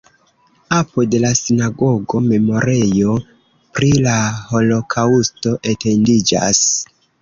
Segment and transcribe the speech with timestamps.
[0.77, 3.15] Apud la sinagogo memorejo
[3.79, 4.17] pri la
[4.51, 6.69] holokaŭsto etendiĝas.